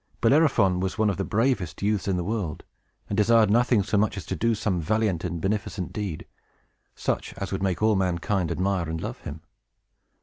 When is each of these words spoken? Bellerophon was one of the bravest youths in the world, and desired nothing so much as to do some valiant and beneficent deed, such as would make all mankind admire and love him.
Bellerophon 0.19 0.79
was 0.79 0.97
one 0.97 1.11
of 1.11 1.17
the 1.17 1.23
bravest 1.23 1.83
youths 1.83 2.07
in 2.07 2.17
the 2.17 2.23
world, 2.23 2.63
and 3.07 3.15
desired 3.15 3.51
nothing 3.51 3.83
so 3.83 3.99
much 3.99 4.17
as 4.17 4.25
to 4.25 4.35
do 4.35 4.55
some 4.55 4.81
valiant 4.81 5.23
and 5.23 5.39
beneficent 5.39 5.93
deed, 5.93 6.25
such 6.95 7.35
as 7.35 7.51
would 7.51 7.61
make 7.61 7.83
all 7.83 7.95
mankind 7.95 8.51
admire 8.51 8.89
and 8.89 8.99
love 8.99 9.19
him. 9.19 9.41